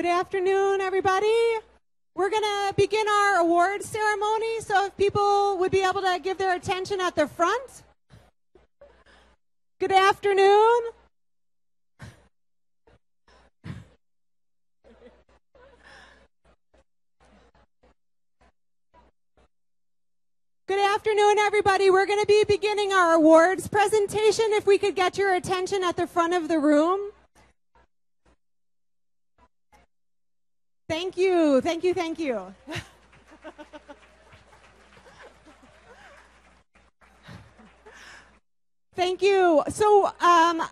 Good 0.00 0.08
afternoon, 0.08 0.80
everybody. 0.80 1.26
We're 2.14 2.30
going 2.30 2.42
to 2.42 2.74
begin 2.74 3.06
our 3.06 3.40
awards 3.40 3.84
ceremony, 3.84 4.60
so 4.60 4.86
if 4.86 4.96
people 4.96 5.58
would 5.58 5.70
be 5.70 5.82
able 5.82 6.00
to 6.00 6.18
give 6.22 6.38
their 6.38 6.56
attention 6.56 7.02
at 7.02 7.16
the 7.16 7.26
front. 7.26 7.82
Good 9.78 9.92
afternoon. 9.92 10.80
Good 20.66 20.80
afternoon, 20.94 21.38
everybody. 21.40 21.90
We're 21.90 22.06
going 22.06 22.20
to 22.20 22.26
be 22.26 22.42
beginning 22.48 22.94
our 22.94 23.16
awards 23.16 23.68
presentation. 23.68 24.46
If 24.52 24.66
we 24.66 24.78
could 24.78 24.96
get 24.96 25.18
your 25.18 25.34
attention 25.34 25.84
at 25.84 25.96
the 25.98 26.06
front 26.06 26.32
of 26.32 26.48
the 26.48 26.58
room. 26.58 27.10
Thank 30.90 31.09
you, 31.20 31.60
thank 31.60 31.84
you, 31.84 31.94
thank 31.94 32.18
you. 32.18 32.54
thank 38.94 39.22
you. 39.22 39.62
So, 39.68 40.10
um, 40.20 40.62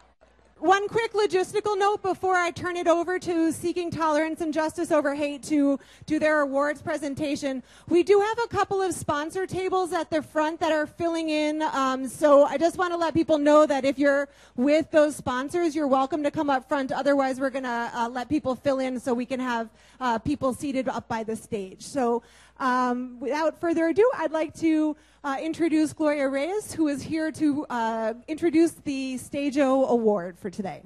one 0.61 0.89
quick 0.89 1.13
logistical 1.13 1.79
note 1.79 2.03
before 2.03 2.35
I 2.35 2.51
turn 2.51 2.77
it 2.77 2.89
over 2.89 3.19
to 3.21 3.53
Seeking 3.53 3.91
Tolerance 3.91 4.41
and 4.41 4.53
Justice 4.53 4.91
Over 4.91 5.15
Hate 5.15 5.43
to 5.45 5.79
do 6.07 6.19
their 6.19 6.41
awards 6.41 6.83
presentation. 6.83 7.63
We 7.89 8.03
do 8.03 8.21
have 8.21 8.39
a 8.45 8.49
couple 8.49 8.83
of 8.83 8.93
sponsor 8.93 9.47
tables 9.47 9.93
at 9.93 10.11
the 10.11 10.21
front 10.21 10.59
that 10.61 10.73
are 10.73 10.87
filling 10.87 11.29
in. 11.29 11.63
Um, 11.63 12.09
so 12.09 12.45
I 12.45 12.59
just 12.59 12.77
want 12.77 12.93
to 12.93 12.97
let 12.97 13.15
people 13.15 13.39
know 13.39 13.67
that 13.67 13.85
if 13.85 13.99
you're 13.99 14.29
with 14.57 14.91
those 14.91 15.15
sponsors, 15.15 15.77
you're 15.77 15.87
welcome 15.87 16.25
to 16.25 16.31
come 16.31 16.51
up 16.51 16.69
front. 16.69 16.91
Otherwise, 16.91 17.39
we're 17.39 17.51
going 17.51 17.65
to 17.65 17.91
uh, 17.95 18.09
let 18.09 18.29
people 18.29 18.57
fill 18.57 18.81
in 18.81 18.99
so 18.99 19.15
we 19.15 19.27
can 19.27 19.41
have 19.41 19.69
uh, 20.01 20.19
people 20.19 20.53
seated 20.53 20.89
up 20.89 21.07
by 21.07 21.23
the 21.23 21.37
stage. 21.37 21.83
So 21.83 22.23
um, 22.59 23.21
without 23.21 23.61
further 23.61 23.87
ado, 23.89 24.11
I'd 24.17 24.33
like 24.33 24.55
to 24.59 24.97
uh, 25.29 25.37
introduce 25.43 25.93
Gloria 25.93 26.27
Reyes, 26.27 26.73
who 26.73 26.89
is 26.89 27.03
here 27.03 27.31
to 27.33 27.67
uh, 27.69 28.15
introduce 28.29 28.73
the 28.73 29.19
STAJOH 29.19 29.89
Award 29.89 30.39
for 30.39 30.49
today. 30.49 30.83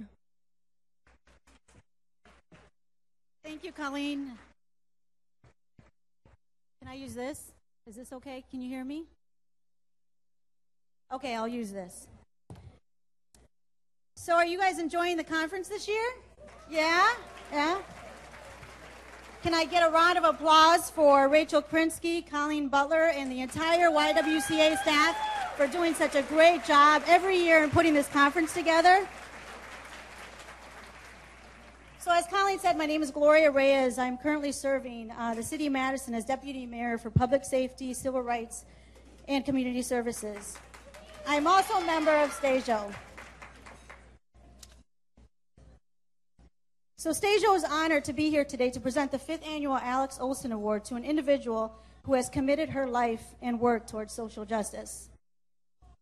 Thank 3.45 3.63
you, 3.63 3.71
Colleen. 3.71 4.33
Can 6.81 6.89
I 6.89 6.95
use 6.95 7.15
this? 7.15 7.53
Is 7.87 7.95
this 7.95 8.13
okay? 8.13 8.43
Can 8.51 8.61
you 8.61 8.69
hear 8.69 8.85
me? 8.85 9.05
Okay, 11.13 11.37
I'll 11.37 11.47
use 11.47 11.71
this. 11.71 12.09
So, 14.17 14.35
are 14.35 14.47
you 14.47 14.59
guys 14.59 14.81
enjoying 14.81 15.17
the 15.17 15.25
conference 15.25 15.69
this 15.69 15.87
year? 15.87 16.09
Yeah? 16.69 17.09
Yeah? 17.53 17.79
Can 19.43 19.55
I 19.55 19.65
get 19.65 19.85
a 19.85 19.91
round 19.91 20.17
of 20.19 20.23
applause 20.23 20.89
for 20.89 21.29
Rachel 21.29 21.61
Krinsky, 21.61 22.25
Colleen 22.25 22.69
Butler, 22.69 23.07
and 23.07 23.31
the 23.31 23.41
entire 23.41 23.91
YWCA 23.91 24.79
staff 24.79 25.57
for 25.57 25.67
doing 25.67 25.95
such 25.95 26.15
a 26.15 26.23
great 26.23 26.65
job 26.65 27.03
every 27.09 27.39
year 27.39 27.65
in 27.65 27.71
putting 27.71 27.93
this 27.93 28.07
conference 28.07 28.55
together? 28.55 29.05
So, 31.99 32.13
as 32.13 32.25
Colleen 32.29 32.61
said, 32.61 32.79
my 32.79 32.87
name 32.87 33.03
is 33.03 33.11
Gloria 33.11 33.51
Reyes. 33.51 33.99
I'm 33.99 34.17
currently 34.17 34.53
serving 34.53 35.11
uh, 35.11 35.35
the 35.35 35.43
City 35.43 35.67
of 35.67 35.73
Madison 35.73 36.15
as 36.15 36.25
Deputy 36.25 36.65
Mayor 36.65 36.97
for 36.97 37.11
Public 37.11 37.45
Safety, 37.45 37.95
Civil 37.95 38.23
Rights, 38.23 38.65
and 39.27 39.45
Community 39.45 39.83
Services. 39.83 40.57
I'm 41.27 41.49
also 41.49 41.75
a 41.75 41.85
member 41.85 42.15
of 42.15 42.31
STAJOH. 42.31 42.95
So 47.03 47.11
STAJOH 47.11 47.57
is 47.57 47.65
honored 47.65 48.05
to 48.05 48.13
be 48.13 48.31
here 48.31 48.45
today 48.45 48.71
to 48.71 48.79
present 48.79 49.11
the 49.11 49.19
fifth 49.19 49.45
annual 49.45 49.77
Alix 49.77 50.21
Olson 50.21 50.53
Award 50.53 50.85
to 50.85 50.95
an 50.95 51.05
individual 51.05 51.75
who 52.05 52.15
has 52.15 52.29
committed 52.29 52.69
her 52.69 52.87
life 52.87 53.25
and 53.43 53.59
work 53.59 53.89
towards 53.89 54.13
social 54.13 54.45
justice. 54.45 55.09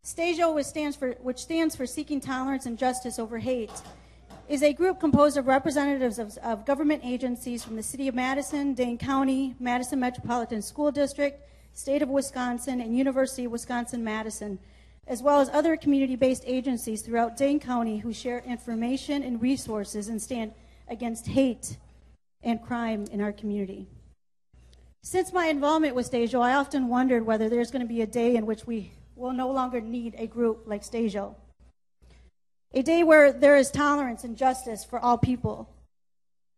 STAJOH, 0.04 0.54
which 0.54 0.66
stands 0.66 0.98
for, 0.98 1.12
which 1.22 1.38
stands 1.38 1.74
for 1.74 1.86
Seeking 1.86 2.20
Tolerance 2.20 2.66
and 2.66 2.76
Justice 2.76 3.18
Over 3.18 3.38
Hate, 3.38 3.72
is 4.46 4.62
a 4.62 4.74
group 4.74 5.00
composed 5.00 5.38
of 5.38 5.46
representatives 5.46 6.18
of, 6.18 6.36
of 6.44 6.66
government 6.66 7.00
agencies 7.02 7.64
from 7.64 7.76
the 7.76 7.82
City 7.82 8.06
of 8.06 8.14
Madison, 8.14 8.74
Dane 8.74 8.98
County, 8.98 9.54
Madison 9.58 10.00
Metropolitan 10.00 10.60
School 10.60 10.92
District, 10.92 11.48
State 11.72 12.02
of 12.02 12.10
Wisconsin, 12.10 12.78
and 12.82 12.94
University 12.94 13.46
of 13.46 13.52
Wisconsin-Madison, 13.52 14.58
as 15.06 15.22
well 15.22 15.40
as 15.40 15.48
other 15.48 15.78
community-based 15.78 16.44
agencies 16.46 17.00
throughout 17.00 17.38
Dane 17.38 17.58
County 17.58 17.96
who 17.96 18.12
share 18.12 18.40
information 18.40 19.22
and 19.22 19.40
resources 19.40 20.10
and 20.10 20.20
stand 20.20 20.52
against 20.90 21.28
hate 21.28 21.76
and 22.42 22.62
crime 22.62 23.06
in 23.10 23.20
our 23.20 23.32
community. 23.32 23.86
Since 25.02 25.32
my 25.32 25.46
involvement 25.46 25.94
with 25.94 26.10
STAJOH, 26.10 26.42
I 26.42 26.54
often 26.54 26.88
wondered 26.88 27.24
whether 27.24 27.48
there's 27.48 27.70
going 27.70 27.86
to 27.86 27.88
be 27.88 28.02
a 28.02 28.06
day 28.06 28.36
in 28.36 28.44
which 28.44 28.66
we 28.66 28.92
will 29.16 29.32
no 29.32 29.50
longer 29.50 29.80
need 29.80 30.14
a 30.18 30.26
group 30.26 30.64
like 30.66 30.82
STAJOH. 30.82 31.34
A 32.72 32.82
day 32.82 33.02
where 33.02 33.32
there 33.32 33.56
is 33.56 33.70
tolerance 33.70 34.24
and 34.24 34.36
justice 34.36 34.84
for 34.84 34.98
all 34.98 35.18
people. 35.18 35.70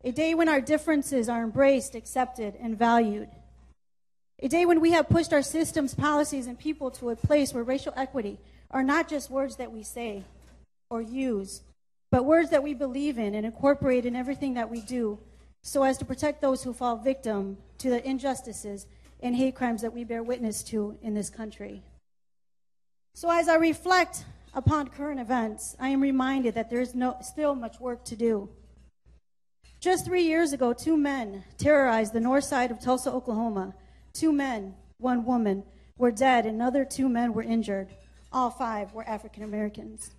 A 0.05 0.11
day 0.11 0.35
when 0.35 0.49
our 0.49 0.61
differences 0.61 1.29
are 1.29 1.43
embraced, 1.43 1.95
accepted, 1.95 2.57
and 2.61 2.77
valued. 2.77 3.29
A 4.41 4.49
day 4.49 4.67
when 4.67 4.81
we 4.81 4.91
have 4.91 5.09
pushed 5.09 5.33
our 5.33 5.43
systems, 5.43 5.95
policies, 5.95 6.49
and 6.49 6.59
people 6.59 6.91
to 6.93 7.11
a 7.11 7.17
place 7.17 7.55
where 7.55 7.63
racial 7.63 7.95
equity 7.97 8.39
are 8.73 8.83
not 8.83 9.09
just 9.09 9.31
words 9.31 9.57
that 9.57 9.71
we 9.71 9.85
say 9.85 10.25
or 10.91 11.01
use, 11.01 11.63
but 12.13 12.27
words 12.27 12.51
that 12.51 12.63
we 12.63 12.75
believe 12.75 13.19
in 13.19 13.35
and 13.35 13.47
incorporate 13.47 14.05
in 14.05 14.15
everything 14.15 14.53
that 14.53 14.71
we 14.71 14.83
do 14.83 15.19
so 15.63 15.83
as 15.83 15.97
to 15.97 16.05
protect 16.05 16.43
those 16.43 16.63
who 16.63 16.75
fall 16.75 16.95
victim 16.95 17.57
to 17.79 17.89
the 17.89 18.07
injustices 18.07 18.87
and 19.21 19.35
hate 19.35 19.55
crimes 19.55 19.81
that 19.81 19.95
we 19.95 20.05
bear 20.05 20.23
witness 20.23 20.63
to 20.63 20.99
in 21.01 21.15
this 21.15 21.31
country. 21.31 21.83
So 23.15 23.31
as 23.31 23.49
I 23.49 23.55
reflect 23.55 24.27
upon 24.53 24.89
current 24.89 25.21
events, 25.21 25.75
I 25.81 25.89
am 25.89 26.03
reminded 26.03 26.55
that 26.55 26.69
there 26.69 26.83
is 26.83 26.95
no, 26.95 27.17
still 27.23 27.55
much 27.55 27.81
work 27.81 28.05
to 28.05 28.17
do. 28.17 28.51
Just 29.81 30.05
three 30.05 30.25
years 30.25 30.53
ago, 30.53 30.75
two 30.75 30.99
men 30.99 31.45
terrorized 31.57 32.13
the 32.13 32.21
north 32.21 32.45
side 32.45 32.71
of 32.71 32.79
Tulsa, 32.79 33.11
Oklahoma. 33.11 33.75
Two 34.13 34.33
men, 34.33 34.75
one 34.99 35.25
woman, 35.25 35.65
were 35.97 36.13
dead, 36.13 36.45
and 36.45 36.57
another 36.57 36.85
two 36.85 37.09
men 37.09 37.33
were 37.33 37.43
injured. 37.43 37.89
All 38.31 38.51
five 38.51 38.93
were 38.93 39.09
African 39.09 39.45
Americans 39.45 40.11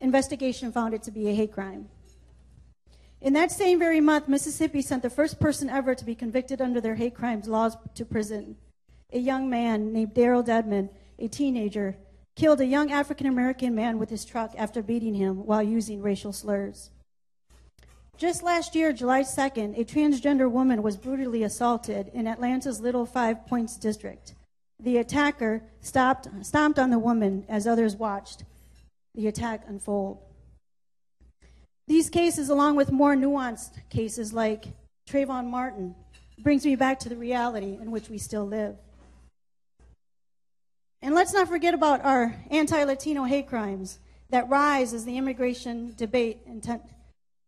investigation 0.00 0.72
found 0.72 0.94
it 0.94 1.02
to 1.02 1.10
be 1.10 1.28
a 1.28 1.34
hate 1.34 1.52
crime. 1.52 1.88
In 3.20 3.34
that 3.34 3.50
same 3.50 3.78
very 3.78 4.00
month, 4.00 4.28
Mississippi 4.28 4.80
sent 4.80 5.02
the 5.02 5.10
first 5.10 5.38
person 5.38 5.68
ever 5.68 5.94
to 5.94 6.04
be 6.04 6.14
convicted 6.14 6.60
under 6.60 6.80
their 6.80 6.94
hate 6.94 7.14
crimes 7.14 7.46
laws 7.46 7.76
to 7.94 8.04
prison. 8.04 8.56
A 9.12 9.18
young 9.18 9.50
man 9.50 9.92
named 9.92 10.14
Deryl 10.14 10.44
Dedmon, 10.44 10.88
a 11.18 11.28
teenager, 11.28 11.96
killed 12.34 12.60
a 12.60 12.66
young 12.66 12.90
African 12.90 13.26
American 13.26 13.74
man 13.74 13.98
with 13.98 14.08
his 14.08 14.24
truck 14.24 14.54
after 14.56 14.82
beating 14.82 15.14
him 15.14 15.44
while 15.44 15.62
using 15.62 16.00
racial 16.00 16.32
slurs. 16.32 16.90
Just 18.16 18.42
last 18.42 18.74
year, 18.74 18.92
July 18.92 19.22
2nd, 19.22 19.78
a 19.78 19.84
transgender 19.84 20.50
woman 20.50 20.82
was 20.82 20.96
brutally 20.96 21.42
assaulted 21.42 22.10
in 22.14 22.26
Atlanta's 22.26 22.80
Little 22.80 23.06
Five 23.06 23.46
Points 23.46 23.76
district. 23.76 24.34
The 24.78 24.98
attacker 24.98 25.62
stopped, 25.80 26.28
stomped 26.42 26.78
on 26.78 26.90
the 26.90 26.98
woman 26.98 27.44
as 27.48 27.66
others 27.66 27.96
watched 27.96 28.44
the 29.14 29.26
attack 29.26 29.64
unfold. 29.66 30.18
These 31.86 32.10
cases, 32.10 32.48
along 32.48 32.76
with 32.76 32.92
more 32.92 33.16
nuanced 33.16 33.88
cases 33.90 34.32
like 34.32 34.66
Trayvon 35.08 35.46
Martin, 35.46 35.94
brings 36.38 36.64
me 36.64 36.76
back 36.76 37.00
to 37.00 37.08
the 37.08 37.16
reality 37.16 37.78
in 37.80 37.90
which 37.90 38.08
we 38.08 38.18
still 38.18 38.46
live. 38.46 38.76
And 41.02 41.14
let's 41.14 41.32
not 41.32 41.48
forget 41.48 41.74
about 41.74 42.04
our 42.04 42.36
anti 42.50 42.84
Latino 42.84 43.24
hate 43.24 43.48
crimes 43.48 43.98
that 44.30 44.48
rise 44.48 44.92
as 44.92 45.04
the 45.04 45.16
immigration 45.16 45.94
debate 45.96 46.46
inten- 46.48 46.86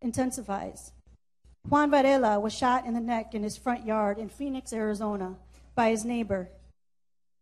intensifies. 0.00 0.93
Juan 1.69 1.91
Varela 1.91 2.41
was 2.41 2.53
shot 2.53 2.87
in 2.87 2.94
the 2.94 3.00
neck 3.00 3.35
in 3.35 3.43
his 3.43 3.56
front 3.56 3.87
yard 3.87 4.19
in 4.19 4.29
Phoenix, 4.29 4.73
Arizona, 4.73 5.37
by 5.75 5.91
his 5.91 6.05
neighbor. 6.05 6.49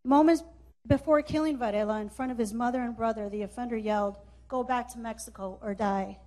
Moments 0.05 0.43
before 0.87 1.23
killing 1.23 1.59
Varela 1.59 2.01
in 2.01 2.09
front 2.09 2.33
of 2.33 2.39
his 2.39 2.53
mother 2.53 2.81
and 2.83 2.97
brother, 2.97 3.29
the 3.29 3.43
offender 3.43 3.77
yelled, 3.77 4.17
Go 4.49 4.65
back 4.65 4.89
to 4.93 4.99
Mexico 4.99 5.59
or 5.63 5.75
die. 5.75 6.19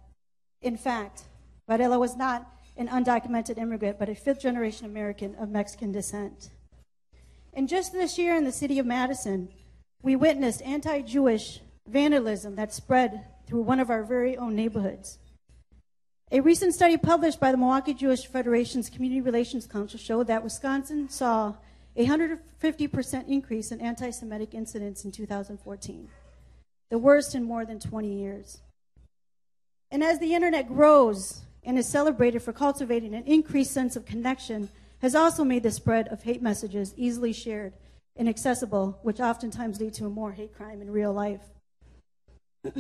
In 0.62 0.78
fact, 0.78 1.24
Varela 1.68 2.00
was 2.00 2.16
not 2.16 2.50
an 2.78 2.88
undocumented 2.88 3.58
immigrant, 3.58 4.00
but 4.00 4.10
a 4.10 4.16
fifth 4.16 4.42
generation 4.42 4.86
American 4.86 5.36
of 5.36 5.50
Mexican 5.50 5.92
descent. 5.92 6.50
And 7.54 7.68
just 7.68 7.92
this 7.92 8.18
year 8.18 8.36
in 8.36 8.46
the 8.46 8.52
city 8.52 8.80
of 8.80 8.86
Madison, 8.86 9.50
we 10.02 10.16
witnessed 10.16 10.62
anti 10.62 11.02
Jewish 11.02 11.60
vandalism 11.88 12.56
that 12.56 12.74
spread 12.74 13.26
through 13.46 13.62
one 13.62 13.80
of 13.80 13.90
our 13.90 14.04
very 14.04 14.38
own 14.38 14.56
neighborhoods. 14.56 15.20
A 16.32 16.40
recent 16.40 16.74
study 16.74 16.98
published 16.98 17.40
by 17.40 17.52
the 17.52 17.58
Milwaukee 17.58 17.94
Jewish 17.94 18.26
Federation's 18.26 18.90
Community 18.90 19.22
Relations 19.22 19.68
Council 19.68 20.00
showed 20.00 20.28
that 20.28 20.44
Wisconsin 20.44 21.10
saw 21.10 21.56
a 21.95 22.06
150% 22.06 23.28
increase 23.28 23.72
in 23.72 23.80
anti 23.80 24.10
Semitic 24.10 24.54
incidents 24.54 25.06
in 25.06 25.12
2014, 25.12 26.10
the 26.90 26.98
worst 26.98 27.36
in 27.36 27.44
more 27.44 27.66
than 27.66 27.80
20 27.80 28.12
years. 28.12 28.62
And 29.92 30.04
as 30.04 30.19
the 30.19 30.34
internet 30.34 30.68
grows 30.68 31.42
and 31.63 31.78
is 31.78 31.88
celebrated 31.88 32.42
for 32.42 32.51
cultivating 32.51 33.13
an 33.13 33.24
increased 33.25 33.72
sense 33.72 33.95
of 33.95 34.06
connection, 34.06 34.69
has 35.01 35.16
also 35.16 35.44
made 35.44 35.63
the 35.63 35.72
spread 35.72 36.07
of 36.07 36.24
hate 36.24 36.42
messages 36.42 36.94
easily 36.98 37.34
shared 37.34 37.74
and 38.16 38.30
accessible, 38.30 39.00
which 39.04 39.19
oftentimes 39.19 39.80
lead 39.80 39.94
to 39.94 40.06
a 40.06 40.10
more 40.10 40.31
hate 40.31 40.56
crime 40.56 40.81
in 40.81 40.90
real 40.90 41.13
life. 41.13 41.42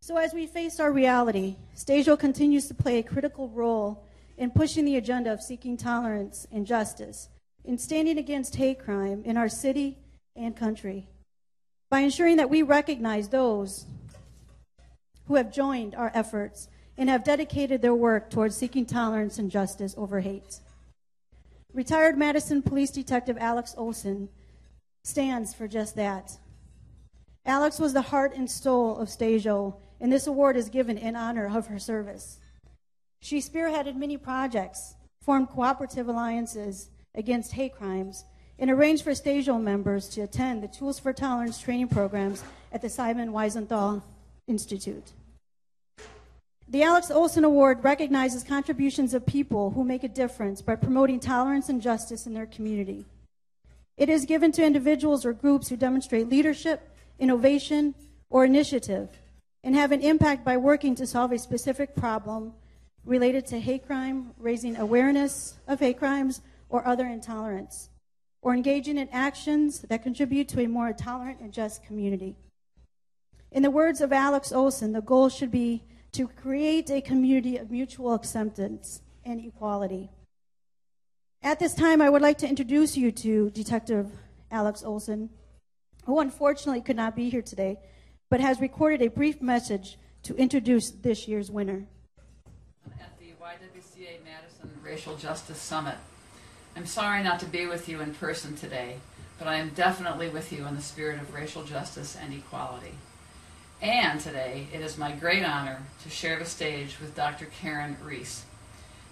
so, 0.00 0.16
as 0.16 0.32
we 0.32 0.46
face 0.46 0.78
our 0.78 0.92
reality, 0.92 1.56
STAJOH 1.76 2.18
continues 2.18 2.68
to 2.68 2.74
play 2.74 2.98
a 2.98 3.02
critical 3.02 3.48
role 3.48 4.04
in 4.38 4.50
pushing 4.50 4.84
the 4.84 4.96
agenda 4.96 5.32
of 5.32 5.42
seeking 5.42 5.76
tolerance 5.76 6.46
and 6.52 6.66
justice, 6.66 7.28
in 7.64 7.78
standing 7.78 8.18
against 8.18 8.56
hate 8.56 8.78
crime 8.78 9.22
in 9.24 9.36
our 9.36 9.48
city 9.48 9.98
and 10.34 10.56
country, 10.56 11.08
by 11.90 12.00
ensuring 12.00 12.36
that 12.36 12.50
we 12.50 12.62
recognize 12.62 13.28
those 13.28 13.86
who 15.26 15.36
have 15.36 15.52
joined 15.52 15.94
our 15.94 16.10
efforts 16.14 16.68
and 16.96 17.08
have 17.08 17.24
dedicated 17.24 17.80
their 17.80 17.94
work 17.94 18.30
towards 18.30 18.56
seeking 18.56 18.84
tolerance 18.84 19.38
and 19.38 19.50
justice 19.50 19.94
over 19.96 20.20
hate. 20.20 20.60
Retired 21.72 22.18
Madison 22.18 22.62
Police 22.62 22.90
Detective 22.90 23.38
Alix 23.38 23.74
Olson 23.78 24.28
stands 25.04 25.54
for 25.54 25.66
just 25.66 25.96
that. 25.96 26.36
Alix 27.46 27.78
was 27.78 27.92
the 27.92 28.02
heart 28.02 28.34
and 28.36 28.50
soul 28.50 28.96
of 28.98 29.08
STAJOH, 29.08 29.74
and 30.00 30.12
this 30.12 30.26
award 30.26 30.56
is 30.56 30.68
given 30.68 30.98
in 30.98 31.16
honor 31.16 31.56
of 31.56 31.68
her 31.68 31.78
service. 31.78 32.38
She 33.20 33.38
spearheaded 33.38 33.96
many 33.96 34.16
projects, 34.16 34.94
formed 35.22 35.48
cooperative 35.48 36.08
alliances 36.08 36.90
against 37.14 37.52
hate 37.52 37.74
crimes, 37.74 38.24
and 38.58 38.70
arranged 38.70 39.04
for 39.04 39.10
STAJOH 39.10 39.62
members 39.62 40.08
to 40.10 40.22
attend 40.22 40.62
the 40.62 40.68
Tools 40.68 40.98
for 40.98 41.12
Tolerance 41.12 41.60
training 41.60 41.88
programs 41.88 42.44
at 42.72 42.82
the 42.82 42.88
Simon 42.88 43.32
Wiesenthal 43.32 44.02
Institute. 44.46 45.12
The 46.68 46.82
Alix 46.82 47.10
Olson 47.10 47.44
Award 47.44 47.84
recognizes 47.84 48.44
contributions 48.44 49.14
of 49.14 49.26
people 49.26 49.70
who 49.70 49.84
make 49.84 50.04
a 50.04 50.08
difference 50.08 50.62
by 50.62 50.76
promoting 50.76 51.20
tolerance 51.20 51.68
and 51.68 51.82
justice 51.82 52.26
in 52.26 52.34
their 52.34 52.46
community. 52.46 53.04
It 53.96 54.08
is 54.08 54.24
given 54.24 54.52
to 54.52 54.64
individuals 54.64 55.26
or 55.26 55.32
groups 55.32 55.68
who 55.68 55.76
demonstrate 55.76 56.28
leadership, 56.28 56.88
innovation, 57.18 57.94
or 58.30 58.44
initiative 58.44 59.10
and 59.64 59.74
have 59.74 59.92
an 59.92 60.00
impact 60.00 60.44
by 60.44 60.56
working 60.56 60.94
to 60.96 61.06
solve 61.06 61.32
a 61.32 61.38
specific 61.38 61.94
problem 61.94 62.54
related 63.04 63.46
to 63.46 63.60
hate 63.60 63.86
crime, 63.86 64.32
raising 64.38 64.76
awareness 64.76 65.54
of 65.68 65.80
hate 65.80 65.98
crimes 65.98 66.40
or 66.72 66.88
other 66.88 67.06
intolerance, 67.06 67.90
or 68.40 68.54
engaging 68.54 68.96
in 68.96 69.08
actions 69.10 69.82
that 69.82 70.02
contribute 70.02 70.48
to 70.48 70.60
a 70.62 70.66
more 70.66 70.92
tolerant 70.92 71.38
and 71.38 71.52
just 71.52 71.84
community. 71.84 72.34
In 73.52 73.62
the 73.62 73.70
words 73.70 74.00
of 74.00 74.12
Alix 74.12 74.50
Olson, 74.50 74.92
the 74.92 75.02
goal 75.02 75.28
should 75.28 75.50
be 75.50 75.84
to 76.12 76.26
create 76.26 76.90
a 76.90 77.02
community 77.02 77.58
of 77.58 77.70
mutual 77.70 78.14
acceptance 78.14 79.02
and 79.24 79.44
equality. 79.44 80.10
At 81.42 81.58
this 81.58 81.74
time, 81.74 82.00
I 82.00 82.08
would 82.08 82.22
like 82.22 82.38
to 82.38 82.48
introduce 82.48 82.96
you 82.96 83.12
to 83.12 83.50
Detective 83.50 84.10
Alix 84.50 84.82
Olson, 84.82 85.28
who 86.06 86.20
unfortunately 86.20 86.80
could 86.80 86.96
not 86.96 87.14
be 87.14 87.28
here 87.28 87.42
today, 87.42 87.78
but 88.30 88.40
has 88.40 88.60
recorded 88.60 89.02
a 89.02 89.10
brief 89.10 89.42
message 89.42 89.98
to 90.22 90.34
introduce 90.36 90.90
this 90.90 91.28
year's 91.28 91.50
winner. 91.50 91.86
At 92.98 93.18
the 93.18 93.32
YWCA 93.42 94.24
Madison 94.24 94.70
Racial 94.82 95.16
Justice 95.16 95.58
Summit. 95.58 95.96
I'm 96.74 96.86
sorry 96.86 97.22
not 97.22 97.40
to 97.40 97.46
be 97.46 97.66
with 97.66 97.88
you 97.88 98.00
in 98.00 98.14
person 98.14 98.56
today, 98.56 98.96
but 99.38 99.46
I 99.46 99.56
am 99.56 99.70
definitely 99.70 100.28
with 100.30 100.52
you 100.52 100.66
in 100.66 100.74
the 100.74 100.80
spirit 100.80 101.20
of 101.20 101.34
racial 101.34 101.64
justice 101.64 102.16
and 102.16 102.32
equality. 102.32 102.94
And 103.82 104.18
today, 104.20 104.68
it 104.72 104.80
is 104.80 104.96
my 104.96 105.12
great 105.12 105.44
honor 105.44 105.82
to 106.02 106.10
share 106.10 106.38
the 106.38 106.46
stage 106.46 106.98
with 106.98 107.14
Dr. 107.14 107.46
Karen 107.60 107.96
Reece, 108.02 108.44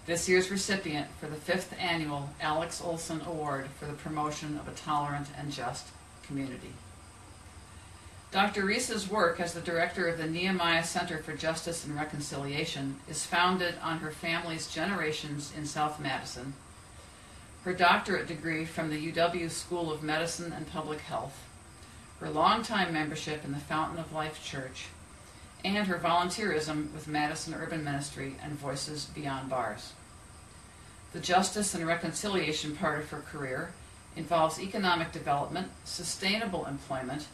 this 0.06 0.28
year's 0.28 0.50
recipient 0.50 1.08
for 1.20 1.26
the 1.26 1.36
fifth 1.36 1.74
annual 1.78 2.30
Alix 2.40 2.80
Olson 2.80 3.20
Award 3.26 3.66
for 3.78 3.84
the 3.84 3.92
promotion 3.92 4.58
of 4.58 4.66
a 4.66 4.76
tolerant 4.76 5.26
and 5.36 5.52
just 5.52 5.88
community. 6.22 6.72
Dr. 8.32 8.64
Reece's 8.64 9.10
work 9.10 9.38
as 9.38 9.52
the 9.52 9.60
director 9.60 10.08
of 10.08 10.16
the 10.16 10.26
Nehemiah 10.26 10.84
Center 10.84 11.18
for 11.18 11.34
Justice 11.34 11.84
and 11.84 11.94
Reconciliation 11.94 13.00
is 13.08 13.26
founded 13.26 13.74
on 13.82 13.98
her 13.98 14.12
family's 14.12 14.72
generations 14.72 15.52
in 15.56 15.66
South 15.66 16.00
Madison, 16.00 16.54
her 17.64 17.72
doctorate 17.74 18.26
degree 18.26 18.64
from 18.64 18.88
the 18.88 19.12
UW 19.12 19.50
School 19.50 19.92
of 19.92 20.02
Medicine 20.02 20.52
and 20.52 20.70
Public 20.70 21.00
Health, 21.00 21.44
her 22.18 22.30
longtime 22.30 22.92
membership 22.92 23.44
in 23.44 23.52
the 23.52 23.58
Fountain 23.58 23.98
of 23.98 24.12
Life 24.12 24.42
Church, 24.42 24.86
and 25.62 25.86
her 25.86 25.98
volunteerism 25.98 26.90
with 26.94 27.06
Madison 27.06 27.52
Urban 27.52 27.84
Ministry 27.84 28.36
and 28.42 28.52
Voices 28.52 29.06
Beyond 29.06 29.50
Bars. 29.50 29.92
The 31.12 31.20
justice 31.20 31.74
and 31.74 31.86
reconciliation 31.86 32.76
part 32.76 33.00
of 33.00 33.10
her 33.10 33.20
career 33.20 33.72
involves 34.16 34.58
economic 34.58 35.12
development, 35.12 35.68
sustainable 35.84 36.64
employment, 36.64 37.26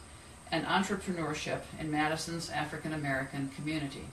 and 0.50 0.64
entrepreneurship 0.64 1.60
in 1.78 1.90
Madison's 1.90 2.50
African 2.50 2.92
American 2.92 3.50
community. 3.50 4.06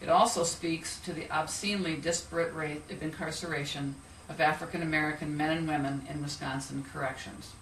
It 0.00 0.08
also 0.08 0.42
speaks 0.44 0.98
to 1.00 1.12
the 1.12 1.30
obscenely 1.30 1.96
disparate 1.96 2.54
rate 2.54 2.82
of 2.90 3.02
incarceration 3.02 3.94
of 4.28 4.40
African 4.40 4.82
American 4.82 5.36
men 5.36 5.56
and 5.56 5.68
women 5.68 6.06
in 6.08 6.22
Wisconsin 6.22 6.84
corrections. 6.92 7.52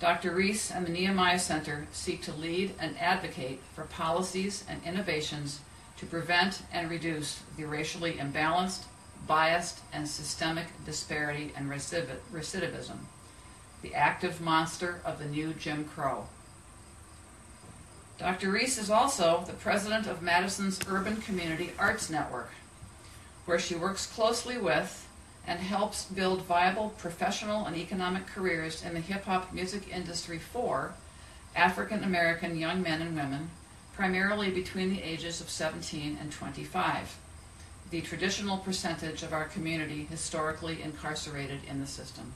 Dr. 0.00 0.32
Reece 0.32 0.70
and 0.70 0.84
the 0.84 0.90
Nehemiah 0.90 1.38
Center 1.38 1.86
seek 1.92 2.22
to 2.22 2.32
lead 2.32 2.74
and 2.80 2.98
advocate 2.98 3.60
for 3.74 3.84
policies 3.84 4.64
and 4.68 4.80
innovations 4.84 5.60
to 5.98 6.06
prevent 6.06 6.62
and 6.72 6.90
reduce 6.90 7.40
the 7.56 7.64
racially 7.64 8.14
imbalanced, 8.14 8.82
biased, 9.28 9.78
and 9.92 10.08
systemic 10.08 10.66
disparity 10.84 11.52
and 11.56 11.70
recidivism, 11.70 12.96
the 13.82 13.94
active 13.94 14.40
monster 14.40 15.00
of 15.04 15.20
the 15.20 15.26
new 15.26 15.54
Jim 15.54 15.84
Crow. 15.84 16.26
Dr. 18.18 18.50
Reece 18.50 18.78
is 18.78 18.90
also 18.90 19.44
the 19.46 19.52
president 19.52 20.08
of 20.08 20.22
Madison's 20.22 20.80
Urban 20.88 21.16
Community 21.18 21.72
Arts 21.78 22.10
Network, 22.10 22.50
where 23.46 23.58
she 23.60 23.76
works 23.76 24.06
closely 24.06 24.58
with 24.58 25.06
and 25.46 25.58
helps 25.60 26.04
build 26.04 26.42
viable 26.42 26.90
professional 26.98 27.66
and 27.66 27.76
economic 27.76 28.26
careers 28.26 28.84
in 28.84 28.94
the 28.94 29.00
hip 29.00 29.24
hop 29.24 29.52
music 29.52 29.88
industry 29.92 30.38
for 30.38 30.94
African 31.54 32.04
American 32.04 32.56
young 32.56 32.82
men 32.82 33.02
and 33.02 33.16
women, 33.16 33.50
primarily 33.94 34.50
between 34.50 34.90
the 34.90 35.02
ages 35.02 35.40
of 35.40 35.50
17 35.50 36.16
and 36.20 36.32
25, 36.32 37.18
the 37.90 38.00
traditional 38.00 38.58
percentage 38.58 39.22
of 39.22 39.32
our 39.32 39.44
community 39.44 40.06
historically 40.08 40.80
incarcerated 40.82 41.60
in 41.68 41.80
the 41.80 41.86
system. 41.86 42.32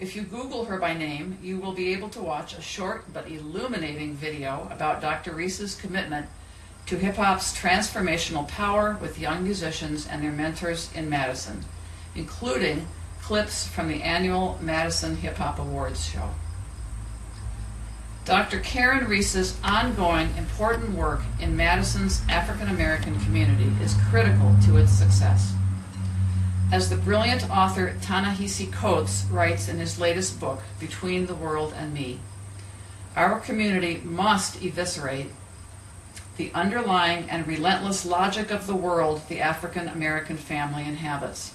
If 0.00 0.14
you 0.14 0.22
Google 0.22 0.66
her 0.66 0.78
by 0.78 0.94
name, 0.94 1.38
you 1.42 1.58
will 1.58 1.72
be 1.72 1.92
able 1.92 2.08
to 2.10 2.22
watch 2.22 2.54
a 2.54 2.62
short 2.62 3.12
but 3.12 3.28
illuminating 3.28 4.14
video 4.14 4.68
about 4.70 5.00
Dr. 5.00 5.32
Reece's 5.32 5.74
commitment 5.74 6.26
to 6.88 6.96
hip 6.96 7.16
hop's 7.16 7.56
transformational 7.56 8.48
power 8.48 8.96
with 9.00 9.18
young 9.18 9.44
musicians 9.44 10.06
and 10.06 10.22
their 10.22 10.32
mentors 10.32 10.90
in 10.94 11.08
Madison, 11.08 11.62
including 12.14 12.86
clips 13.20 13.66
from 13.66 13.88
the 13.88 14.02
annual 14.02 14.58
Madison 14.62 15.14
Hip 15.16 15.36
Hop 15.36 15.58
Awards 15.58 16.06
show. 16.06 16.30
Dr. 18.24 18.60
Karen 18.60 19.06
Reece's 19.06 19.58
ongoing 19.62 20.34
important 20.38 20.92
work 20.92 21.20
in 21.38 21.56
Madison's 21.56 22.22
African 22.28 22.68
American 22.68 23.20
community 23.20 23.70
is 23.82 23.94
critical 24.08 24.54
to 24.64 24.78
its 24.78 24.92
success. 24.92 25.52
As 26.72 26.88
the 26.88 26.96
brilliant 26.96 27.50
author 27.50 27.96
Ta-Nehisi 28.00 28.72
Coates 28.72 29.26
writes 29.30 29.68
in 29.68 29.78
his 29.78 29.98
latest 29.98 30.40
book, 30.40 30.62
Between 30.80 31.26
the 31.26 31.34
World 31.34 31.74
and 31.76 31.92
Me, 31.92 32.20
our 33.14 33.40
community 33.40 34.00
must 34.04 34.62
eviscerate 34.62 35.30
the 36.38 36.50
underlying 36.54 37.28
and 37.28 37.46
relentless 37.46 38.06
logic 38.06 38.52
of 38.52 38.66
the 38.66 38.74
world 38.74 39.20
the 39.28 39.40
African 39.40 39.88
American 39.88 40.36
family 40.36 40.84
inhabits. 40.84 41.52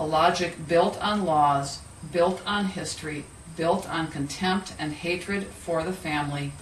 A 0.00 0.04
logic 0.04 0.68
built 0.68 1.00
on 1.00 1.24
laws, 1.24 1.78
built 2.12 2.42
on 2.44 2.66
history, 2.66 3.24
built 3.56 3.88
on 3.88 4.08
contempt 4.08 4.74
and 4.78 4.92
hatred 4.92 5.44
for 5.44 5.84
the 5.84 5.92
family 5.92 6.52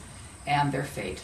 and 0.46 0.70
their 0.70 0.84
fate. 0.84 1.22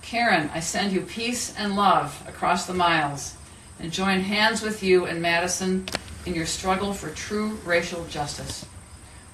Karen, 0.00 0.50
I 0.52 0.60
send 0.60 0.92
you 0.92 1.02
peace 1.02 1.54
and 1.56 1.76
love 1.76 2.22
across 2.26 2.66
the 2.66 2.74
miles 2.74 3.36
and 3.78 3.92
join 3.92 4.20
hands 4.20 4.62
with 4.62 4.82
you 4.82 5.04
and 5.04 5.20
Madison 5.20 5.86
in 6.24 6.34
your 6.34 6.46
struggle 6.46 6.94
for 6.94 7.10
true 7.10 7.58
racial 7.66 8.06
justice. 8.06 8.64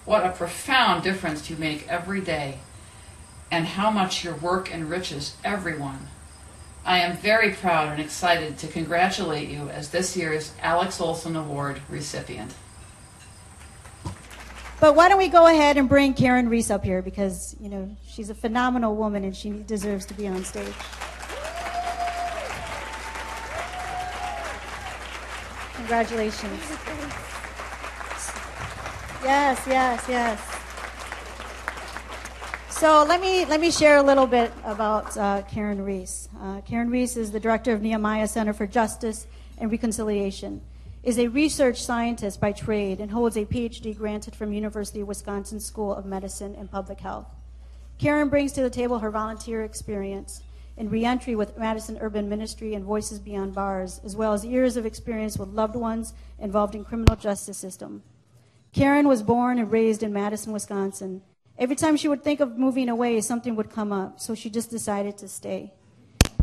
What 0.05 0.27
a 0.27 0.31
profound 0.31 1.05
difference 1.05 1.49
you 1.49 1.57
make 1.57 1.87
every 1.87 2.21
day 2.21 2.59
and 3.51 3.67
how 3.67 3.91
much 3.91 4.25
your 4.25 4.35
work 4.35 4.73
enriches 4.73 5.37
everyone. 5.45 6.09
I 6.85 6.99
am 7.01 7.17
very 7.17 7.53
proud 7.53 7.89
and 7.89 8.01
excited 8.01 8.57
to 8.59 8.67
congratulate 8.69 9.49
you 9.49 9.69
as 9.69 9.91
this 9.91 10.17
year's 10.17 10.53
Alix 10.63 11.01
Olson 11.01 11.37
Award 11.37 11.81
recipient. 11.89 12.55
But 14.81 14.97
why 14.97 15.11
don't 15.11 15.19
we 15.19 15.29
go 15.29 15.47
ahead 15.47 15.77
and 15.77 15.89
bring 15.89 16.15
Karen 16.15 16.49
Reece 16.49 16.71
up 16.71 16.83
here 16.83 17.03
because, 17.03 17.55
you 17.61 17.69
know, 17.69 17.95
she's 18.07 18.31
a 18.31 18.35
phenomenal 18.35 18.97
woman 18.97 19.25
and 19.25 19.37
she 19.37 19.51
deserves 19.51 20.07
to 20.07 20.15
be 20.15 20.27
on 20.27 20.43
stage. 20.43 20.73
Congratulations. 25.75 26.61
Yes, 29.23 29.63
yes, 29.67 30.05
yes. 30.09 30.60
So 32.81 33.05
let 33.07 33.21
me 33.21 33.45
let 33.45 33.61
me 33.61 33.71
share 33.71 33.99
a 33.99 34.03
little 34.03 34.27
bit 34.27 34.51
about 34.65 35.15
uh, 35.15 35.43
Karen 35.43 35.85
Reece. 35.85 36.31
Uh, 36.41 36.63
Karen 36.63 36.89
Reece 36.89 37.19
is 37.19 37.31
the 37.31 37.39
director 37.39 37.75
of 37.75 37.83
Nehemiah 37.83 38.27
Center 38.27 38.55
for 38.55 38.67
Justice 38.67 39.27
and 39.59 39.71
Reconciliation. 39.71 40.63
Is 41.03 41.19
a 41.19 41.29
research 41.29 41.83
scientist 41.83 42.41
by 42.41 42.53
trade 42.53 42.99
and 42.99 43.11
holds 43.11 43.37
a 43.37 43.45
PhD 43.45 43.95
granted 43.95 44.35
from 44.35 44.55
University 44.55 45.03
of 45.03 45.09
Wisconsin 45.09 45.61
School 45.61 45.95
of 45.95 46.07
Medicine 46.07 46.55
and 46.55 46.71
Public 46.71 47.01
Health. 47.01 47.27
Karen 47.99 48.31
brings 48.31 48.53
to 48.53 48.63
the 48.63 48.71
table 48.71 49.01
her 49.01 49.11
volunteer 49.11 49.63
experience 49.63 50.41
in 50.79 50.89
reentry 50.89 51.35
with 51.35 51.59
Madison 51.59 51.99
Urban 52.01 52.31
Ministry 52.31 52.73
and 52.73 52.83
Voices 52.83 53.19
Beyond 53.19 53.55
Bars, 53.55 54.01
as 54.07 54.17
well 54.17 54.33
as 54.33 54.43
years 54.43 54.79
of 54.79 54.87
experience 54.87 55.37
with 55.37 55.51
loved 55.51 55.77
ones 55.77 56.15
involved 56.39 56.75
in 56.75 56.87
criminal 56.87 57.17
justice 57.17 57.59
system. 57.59 58.03
Karen 58.73 59.07
was 59.07 59.23
born 59.23 59.59
and 59.59 59.71
raised 59.71 60.03
in 60.03 60.15
Madison, 60.15 60.55
Wisconsin. 60.55 61.21
Every 61.61 61.77
time 61.77 61.99
she 61.99 62.09
would 62.09 62.25
think 62.25 62.41
of 62.41 62.57
moving 62.57 62.89
away, 62.89 63.21
something 63.21 63.55
would 63.55 63.69
come 63.69 63.93
up, 63.93 64.19
so 64.19 64.35
she 64.35 64.49
just 64.49 64.71
decided 64.71 65.19
to 65.19 65.29
stay. 65.29 65.75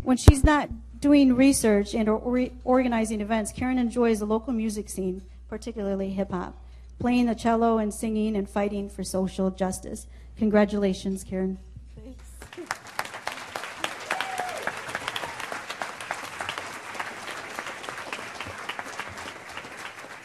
When 0.04 0.16
she's 0.16 0.44
not 0.44 0.70
doing 1.00 1.34
research 1.34 1.92
and 1.92 2.08
or 2.08 2.48
organizing 2.62 3.20
events, 3.20 3.50
Karen 3.50 3.78
enjoys 3.78 4.20
the 4.20 4.26
local 4.26 4.52
music 4.52 4.88
scene, 4.88 5.22
particularly 5.48 6.10
hip 6.10 6.30
hop, 6.30 6.62
playing 7.00 7.26
the 7.26 7.34
cello 7.34 7.78
and 7.78 7.92
singing 7.92 8.36
and 8.36 8.48
fighting 8.48 8.88
for 8.88 9.02
social 9.02 9.50
justice. 9.50 10.06
Congratulations, 10.36 11.24
Karen. 11.24 11.58
Thanks. 11.96 12.24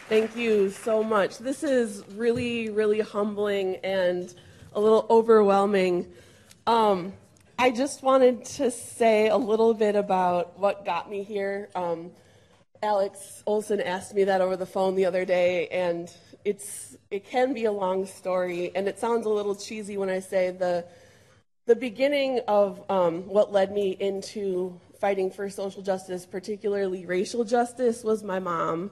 Thank 0.08 0.36
you 0.36 0.70
so 0.70 1.02
much. 1.02 1.38
This 1.38 1.64
is 1.64 2.04
really, 2.14 2.70
really 2.70 3.00
humbling 3.00 3.74
and 3.82 4.32
a 4.74 4.80
little 4.80 5.06
overwhelming. 5.08 6.12
Um, 6.66 7.12
I 7.58 7.70
just 7.70 8.02
wanted 8.02 8.44
to 8.56 8.70
say 8.70 9.28
a 9.28 9.36
little 9.36 9.72
bit 9.74 9.94
about 9.94 10.58
what 10.58 10.84
got 10.84 11.08
me 11.08 11.22
here. 11.22 11.68
Um, 11.74 12.10
Alix 12.82 13.42
Olson 13.46 13.80
asked 13.80 14.14
me 14.14 14.24
that 14.24 14.40
over 14.40 14.56
the 14.56 14.66
phone 14.66 14.96
the 14.96 15.06
other 15.06 15.24
day, 15.24 15.68
and 15.68 16.12
it's 16.44 16.96
it 17.10 17.24
can 17.24 17.54
be 17.54 17.64
a 17.64 17.72
long 17.72 18.06
story, 18.06 18.72
and 18.74 18.88
it 18.88 18.98
sounds 18.98 19.26
a 19.26 19.28
little 19.28 19.54
cheesy 19.54 19.96
when 19.96 20.10
I 20.10 20.18
say 20.18 20.50
the 20.50 20.84
the 21.66 21.76
beginning 21.76 22.40
of 22.48 22.84
um, 22.90 23.26
what 23.28 23.52
led 23.52 23.72
me 23.72 23.96
into 23.98 24.78
fighting 25.00 25.30
for 25.30 25.48
social 25.48 25.82
justice, 25.82 26.26
particularly 26.26 27.06
racial 27.06 27.44
justice, 27.44 28.02
was 28.02 28.22
my 28.22 28.38
mom. 28.38 28.90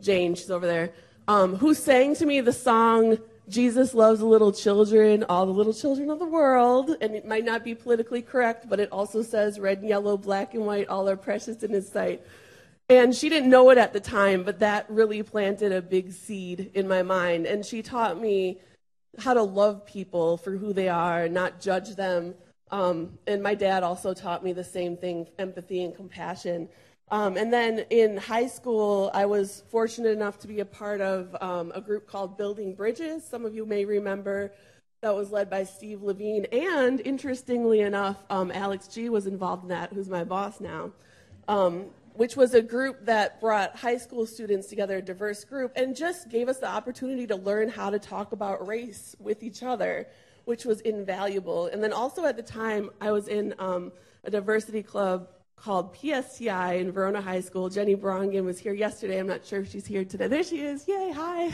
Jane, 0.00 0.34
she's 0.34 0.50
over 0.50 0.66
there, 0.66 0.92
um, 1.26 1.56
who 1.56 1.74
sang 1.74 2.14
to 2.16 2.26
me 2.26 2.40
the 2.40 2.52
song 2.52 3.18
Jesus 3.48 3.94
loves 3.94 4.20
the 4.20 4.26
little 4.26 4.52
children, 4.52 5.24
all 5.28 5.46
the 5.46 5.52
little 5.52 5.74
children 5.74 6.10
of 6.10 6.18
the 6.18 6.26
world. 6.26 6.96
And 7.00 7.14
it 7.14 7.26
might 7.26 7.44
not 7.44 7.62
be 7.62 7.74
politically 7.74 8.22
correct, 8.22 8.68
but 8.68 8.80
it 8.80 8.90
also 8.90 9.22
says 9.22 9.60
red 9.60 9.78
and 9.78 9.88
yellow, 9.88 10.16
black 10.16 10.54
and 10.54 10.66
white, 10.66 10.88
all 10.88 11.08
are 11.08 11.16
precious 11.16 11.62
in 11.62 11.70
his 11.70 11.88
sight. 11.88 12.26
And 12.88 13.14
she 13.14 13.28
didn't 13.28 13.50
know 13.50 13.70
it 13.70 13.78
at 13.78 13.92
the 13.92 14.00
time, 14.00 14.44
but 14.44 14.60
that 14.60 14.86
really 14.88 15.22
planted 15.22 15.72
a 15.72 15.82
big 15.82 16.12
seed 16.12 16.70
in 16.74 16.86
my 16.86 17.02
mind. 17.02 17.46
And 17.46 17.64
she 17.64 17.82
taught 17.82 18.20
me 18.20 18.60
how 19.18 19.34
to 19.34 19.42
love 19.42 19.86
people 19.86 20.36
for 20.36 20.52
who 20.56 20.72
they 20.72 20.88
are, 20.88 21.24
and 21.24 21.34
not 21.34 21.60
judge 21.60 21.96
them. 21.96 22.34
Um, 22.70 23.18
and 23.26 23.42
my 23.42 23.54
dad 23.54 23.82
also 23.82 24.12
taught 24.12 24.44
me 24.44 24.52
the 24.52 24.64
same 24.64 24.96
thing 24.96 25.28
empathy 25.38 25.82
and 25.84 25.94
compassion. 25.94 26.68
Um, 27.08 27.36
and 27.36 27.52
then 27.52 27.84
in 27.90 28.16
high 28.16 28.48
school, 28.48 29.10
I 29.14 29.26
was 29.26 29.62
fortunate 29.68 30.10
enough 30.10 30.40
to 30.40 30.48
be 30.48 30.58
a 30.58 30.64
part 30.64 31.00
of 31.00 31.36
um, 31.40 31.70
a 31.74 31.80
group 31.80 32.08
called 32.08 32.36
Building 32.36 32.74
Bridges. 32.74 33.24
Some 33.24 33.44
of 33.44 33.54
you 33.54 33.64
may 33.64 33.84
remember 33.84 34.52
that 35.02 35.14
was 35.14 35.30
led 35.30 35.48
by 35.48 35.62
Steve 35.62 36.02
Levine. 36.02 36.46
And 36.46 37.00
interestingly 37.00 37.80
enough, 37.82 38.16
um, 38.28 38.50
Alex 38.50 38.88
Gee 38.88 39.08
was 39.08 39.28
involved 39.28 39.62
in 39.62 39.68
that, 39.68 39.92
who's 39.92 40.08
my 40.08 40.24
boss 40.24 40.60
now, 40.60 40.90
um, 41.46 41.86
which 42.14 42.34
was 42.34 42.54
a 42.54 42.62
group 42.62 43.04
that 43.06 43.40
brought 43.40 43.76
high 43.76 43.98
school 43.98 44.26
students 44.26 44.66
together, 44.66 44.96
a 44.96 45.02
diverse 45.02 45.44
group, 45.44 45.72
and 45.76 45.94
just 45.94 46.28
gave 46.28 46.48
us 46.48 46.58
the 46.58 46.68
opportunity 46.68 47.24
to 47.28 47.36
learn 47.36 47.68
how 47.68 47.88
to 47.88 48.00
talk 48.00 48.32
about 48.32 48.66
race 48.66 49.14
with 49.20 49.44
each 49.44 49.62
other, 49.62 50.08
which 50.44 50.64
was 50.64 50.80
invaluable. 50.80 51.66
And 51.66 51.80
then 51.80 51.92
also 51.92 52.24
at 52.24 52.36
the 52.36 52.42
time, 52.42 52.90
I 53.00 53.12
was 53.12 53.28
in 53.28 53.54
um, 53.60 53.92
a 54.24 54.30
diversity 54.30 54.82
club 54.82 55.28
called 55.56 55.96
PSTI 55.96 56.74
in 56.80 56.92
Verona 56.92 57.20
High 57.20 57.40
School. 57.40 57.68
Jenny 57.68 57.96
Brongen 57.96 58.44
was 58.44 58.58
here 58.58 58.74
yesterday. 58.74 59.18
I'm 59.18 59.26
not 59.26 59.44
sure 59.44 59.60
if 59.60 59.70
she's 59.70 59.86
here 59.86 60.04
today. 60.04 60.28
There 60.28 60.44
she 60.44 60.60
is. 60.60 60.86
Yay, 60.86 61.12
hi. 61.12 61.50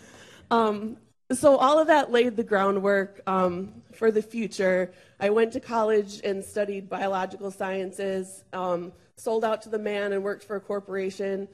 um, 0.50 0.96
so 1.30 1.56
all 1.56 1.78
of 1.78 1.86
that 1.86 2.10
laid 2.10 2.36
the 2.36 2.42
groundwork 2.42 3.20
um, 3.26 3.82
for 3.92 4.10
the 4.10 4.22
future. 4.22 4.92
I 5.20 5.30
went 5.30 5.52
to 5.52 5.60
college 5.60 6.20
and 6.24 6.44
studied 6.44 6.88
biological 6.88 7.50
sciences, 7.50 8.44
um, 8.52 8.92
sold 9.16 9.44
out 9.44 9.62
to 9.62 9.68
the 9.68 9.78
man 9.78 10.12
and 10.12 10.22
worked 10.22 10.44
for 10.44 10.56
a 10.56 10.60
corporation, 10.60 11.48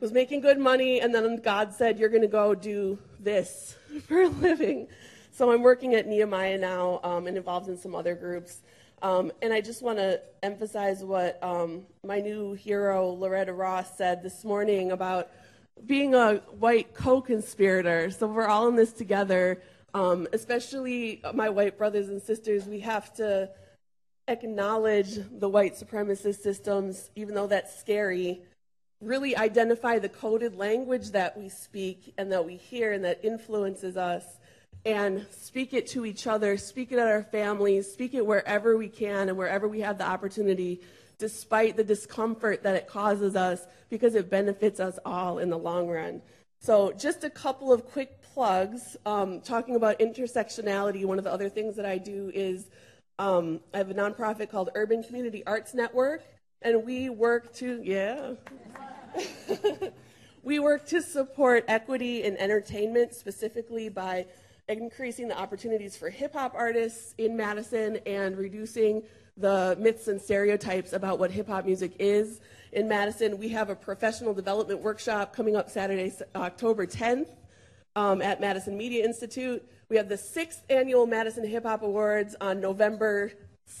was 0.00 0.12
making 0.12 0.40
good 0.40 0.58
money, 0.58 1.00
and 1.00 1.14
then 1.14 1.36
God 1.36 1.72
said, 1.72 1.98
You're 1.98 2.08
going 2.08 2.22
to 2.22 2.28
go 2.28 2.54
do 2.54 2.98
this 3.18 3.76
for 4.06 4.22
a 4.22 4.28
living. 4.28 4.88
So 5.32 5.52
I'm 5.52 5.62
working 5.62 5.94
at 5.94 6.06
Nehemiah 6.06 6.58
now 6.58 7.00
um, 7.02 7.26
and 7.26 7.36
involved 7.36 7.68
in 7.68 7.76
some 7.76 7.94
other 7.94 8.14
groups. 8.14 8.60
Um, 9.02 9.30
and 9.42 9.52
I 9.52 9.60
just 9.60 9.82
want 9.82 9.98
to 9.98 10.20
emphasize 10.42 11.04
what 11.04 11.42
um, 11.42 11.82
my 12.04 12.20
new 12.20 12.54
hero, 12.54 13.10
Loretta 13.10 13.52
Ross, 13.52 13.96
said 13.96 14.22
this 14.22 14.44
morning 14.44 14.92
about 14.92 15.30
being 15.84 16.14
a 16.14 16.36
white 16.58 16.94
co 16.94 17.20
conspirator. 17.20 18.10
So 18.10 18.26
we're 18.26 18.46
all 18.46 18.68
in 18.68 18.76
this 18.76 18.92
together, 18.92 19.62
um, 19.92 20.26
especially 20.32 21.22
my 21.34 21.50
white 21.50 21.76
brothers 21.76 22.08
and 22.08 22.22
sisters. 22.22 22.64
We 22.64 22.80
have 22.80 23.14
to 23.16 23.50
acknowledge 24.28 25.18
the 25.30 25.48
white 25.48 25.74
supremacist 25.74 26.40
systems, 26.40 27.10
even 27.14 27.34
though 27.34 27.46
that's 27.46 27.78
scary. 27.78 28.40
Really 29.02 29.36
identify 29.36 29.98
the 29.98 30.08
coded 30.08 30.56
language 30.56 31.10
that 31.10 31.36
we 31.36 31.50
speak 31.50 32.14
and 32.16 32.32
that 32.32 32.46
we 32.46 32.56
hear 32.56 32.92
and 32.92 33.04
that 33.04 33.20
influences 33.22 33.98
us 33.98 34.24
and 34.86 35.26
speak 35.32 35.74
it 35.74 35.88
to 35.88 36.06
each 36.06 36.28
other, 36.28 36.56
speak 36.56 36.92
it 36.92 36.98
at 36.98 37.08
our 37.08 37.24
families, 37.24 37.92
speak 37.92 38.14
it 38.14 38.24
wherever 38.24 38.76
we 38.76 38.88
can 38.88 39.28
and 39.28 39.36
wherever 39.36 39.66
we 39.66 39.80
have 39.80 39.98
the 39.98 40.06
opportunity, 40.06 40.80
despite 41.18 41.76
the 41.76 41.82
discomfort 41.82 42.62
that 42.62 42.76
it 42.76 42.86
causes 42.86 43.34
us, 43.34 43.66
because 43.90 44.14
it 44.14 44.30
benefits 44.30 44.78
us 44.78 44.96
all 45.04 45.40
in 45.40 45.50
the 45.50 45.58
long 45.58 45.88
run. 45.88 46.22
So, 46.60 46.92
just 46.92 47.24
a 47.24 47.30
couple 47.30 47.72
of 47.72 47.84
quick 47.90 48.22
plugs. 48.22 48.96
Um, 49.04 49.40
talking 49.40 49.74
about 49.74 49.98
intersectionality, 49.98 51.04
one 51.04 51.18
of 51.18 51.24
the 51.24 51.32
other 51.32 51.48
things 51.48 51.74
that 51.76 51.84
I 51.84 51.98
do 51.98 52.30
is 52.32 52.70
um, 53.18 53.60
I 53.74 53.78
have 53.78 53.90
a 53.90 53.94
nonprofit 53.94 54.50
called 54.50 54.70
Urban 54.76 55.02
Community 55.02 55.42
Arts 55.46 55.74
Network, 55.74 56.22
and 56.62 56.84
we 56.84 57.10
work 57.10 57.52
to, 57.56 57.80
yeah. 57.82 58.34
we 60.44 60.60
work 60.60 60.86
to 60.86 61.02
support 61.02 61.64
equity 61.66 62.22
in 62.22 62.36
entertainment, 62.36 63.14
specifically 63.14 63.88
by 63.88 64.26
increasing 64.68 65.28
the 65.28 65.38
opportunities 65.38 65.96
for 65.96 66.10
hip 66.10 66.32
hop 66.32 66.52
artists 66.54 67.14
in 67.18 67.36
Madison 67.36 67.98
and 68.06 68.36
reducing 68.36 69.02
the 69.36 69.76
myths 69.78 70.08
and 70.08 70.20
stereotypes 70.20 70.92
about 70.92 71.18
what 71.18 71.30
hip 71.30 71.46
hop 71.46 71.64
music 71.64 71.92
is 71.98 72.40
in 72.72 72.88
Madison. 72.88 73.38
We 73.38 73.48
have 73.50 73.70
a 73.70 73.76
professional 73.76 74.34
development 74.34 74.80
workshop 74.80 75.34
coming 75.34 75.56
up 75.56 75.70
Saturday, 75.70 76.12
October 76.34 76.86
10th 76.86 77.28
um, 77.94 78.20
at 78.22 78.40
Madison 78.40 78.76
Media 78.76 79.04
Institute. 79.04 79.64
We 79.88 79.96
have 79.96 80.08
the 80.08 80.16
sixth 80.16 80.64
annual 80.68 81.06
Madison 81.06 81.46
Hip 81.46 81.64
Hop 81.64 81.82
Awards 81.82 82.34
on 82.40 82.60
November 82.60 83.32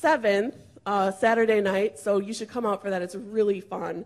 7th, 0.02 0.54
uh, 0.84 1.10
Saturday 1.10 1.60
night, 1.60 1.98
so 1.98 2.18
you 2.18 2.32
should 2.32 2.48
come 2.48 2.64
out 2.64 2.80
for 2.80 2.90
that. 2.90 3.02
It's 3.02 3.16
really 3.16 3.60
fun. 3.60 4.04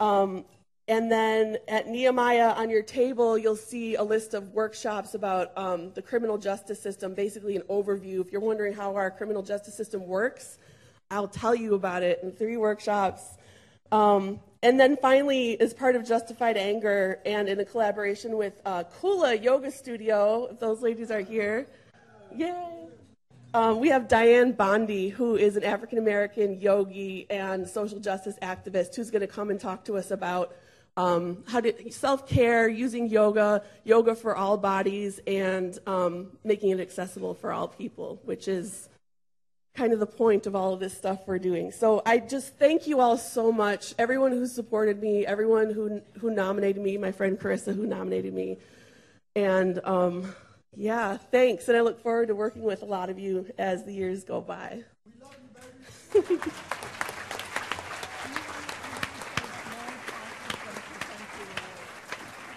Um, 0.00 0.44
and 0.86 1.10
then 1.10 1.56
at 1.66 1.88
Nehemiah 1.88 2.50
on 2.50 2.68
your 2.68 2.82
table, 2.82 3.38
you'll 3.38 3.56
see 3.56 3.94
a 3.94 4.02
list 4.02 4.34
of 4.34 4.52
workshops 4.52 5.14
about 5.14 5.56
um, 5.56 5.92
the 5.94 6.02
criminal 6.02 6.36
justice 6.36 6.80
system, 6.80 7.14
basically 7.14 7.56
an 7.56 7.62
overview. 7.70 8.20
If 8.20 8.30
you're 8.30 8.42
wondering 8.42 8.74
how 8.74 8.94
our 8.94 9.10
criminal 9.10 9.42
justice 9.42 9.74
system 9.74 10.06
works, 10.06 10.58
I'll 11.10 11.28
tell 11.28 11.54
you 11.54 11.74
about 11.74 12.02
it 12.02 12.20
in 12.22 12.32
three 12.32 12.58
workshops. 12.58 13.22
Um, 13.92 14.40
and 14.62 14.78
then 14.78 14.96
finally, 15.00 15.58
as 15.60 15.72
part 15.72 15.96
of 15.96 16.06
Justified 16.06 16.56
Anger 16.56 17.20
and 17.24 17.48
in 17.48 17.60
a 17.60 17.64
collaboration 17.64 18.36
with 18.36 18.60
uh, 18.66 18.84
Kula 19.00 19.42
Yoga 19.42 19.70
Studio, 19.70 20.48
if 20.50 20.58
those 20.58 20.82
ladies 20.82 21.10
are 21.10 21.20
here, 21.20 21.66
yay! 22.34 22.88
Um, 23.54 23.78
we 23.78 23.88
have 23.88 24.08
Dianne 24.08 24.56
Bondy, 24.56 25.10
who 25.10 25.36
is 25.36 25.56
an 25.56 25.64
African 25.64 25.98
American 25.98 26.60
yogi 26.60 27.26
and 27.30 27.68
social 27.68 28.00
justice 28.00 28.36
activist, 28.42 28.96
who's 28.96 29.10
going 29.10 29.20
to 29.20 29.28
come 29.28 29.50
and 29.50 29.60
talk 29.60 29.84
to 29.84 29.96
us 29.96 30.10
about 30.10 30.56
um, 30.96 31.42
how 31.48 31.60
to 31.60 31.90
self-care 31.90 32.68
using 32.68 33.08
yoga 33.08 33.62
yoga 33.84 34.14
for 34.14 34.36
all 34.36 34.56
bodies 34.56 35.20
and 35.26 35.78
um, 35.86 36.30
making 36.44 36.70
it 36.70 36.80
accessible 36.80 37.34
for 37.34 37.52
all 37.52 37.68
people 37.68 38.20
which 38.24 38.48
is 38.48 38.88
kind 39.74 39.92
of 39.92 39.98
the 39.98 40.06
point 40.06 40.46
of 40.46 40.54
all 40.54 40.72
of 40.72 40.80
this 40.80 40.96
stuff 40.96 41.20
we're 41.26 41.38
doing. 41.38 41.72
So 41.72 42.00
I 42.06 42.18
just 42.18 42.56
thank 42.58 42.86
you 42.86 43.00
all 43.00 43.18
so 43.18 43.50
much. 43.50 43.94
Everyone 43.98 44.30
who 44.30 44.46
supported 44.46 45.02
me, 45.02 45.26
everyone 45.26 45.70
who 45.70 46.00
who 46.20 46.30
nominated 46.30 46.82
me, 46.82 46.96
my 46.96 47.12
friend 47.12 47.38
Carissa 47.38 47.74
who 47.74 47.86
nominated 47.86 48.32
me, 48.32 48.58
and 49.34 49.80
um, 49.84 50.32
yeah, 50.76 51.16
thanks. 51.16 51.68
And 51.68 51.76
I 51.76 51.80
look 51.80 52.00
forward 52.00 52.28
to 52.28 52.34
working 52.34 52.62
with 52.62 52.82
a 52.82 52.86
lot 52.86 53.10
of 53.10 53.18
you 53.18 53.46
as 53.58 53.84
the 53.84 53.92
years 53.92 54.24
go 54.24 54.40
by. 54.40 54.84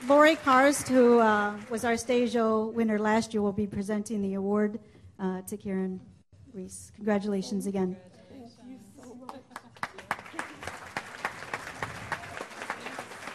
Lori 0.07 0.37
Karst, 0.37 0.87
who 0.87 1.19
uh, 1.19 1.53
was 1.69 1.83
our 1.83 1.95
STAJOH 1.95 2.71
winner 2.71 2.97
last 2.97 3.33
year, 3.33 3.41
will 3.41 3.51
be 3.51 3.67
presenting 3.67 4.21
the 4.21 4.35
award 4.35 4.79
uh, 5.19 5.41
to 5.41 5.57
Karen 5.57 5.99
Reece. 6.53 6.93
Congratulations 6.95 7.67
again. 7.67 7.97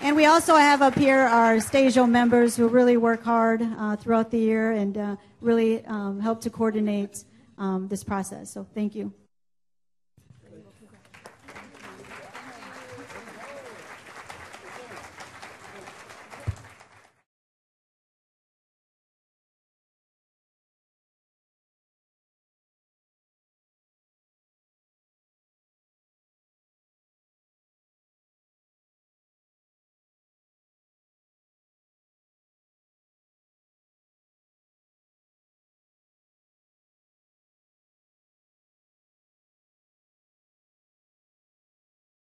And 0.01 0.17
we 0.17 0.25
also 0.25 0.57
have 0.57 0.81
up 0.81 0.95
here 0.95 1.21
our 1.21 1.57
STAJOH 1.57 2.09
members 2.09 2.57
who 2.57 2.69
really 2.69 2.97
work 2.97 3.23
hard 3.23 3.61
uh, 3.63 3.97
throughout 3.97 4.31
the 4.31 4.39
year 4.39 4.73
and 4.73 4.97
uh, 4.97 5.17
really 5.43 5.85
um, 5.85 6.21
help 6.21 6.41
to 6.41 6.49
coordinate 6.51 7.25
um, 7.59 7.87
this 7.89 8.03
process. 8.03 8.51
So 8.51 8.67
thank 8.75 8.95
you. 8.95 9.13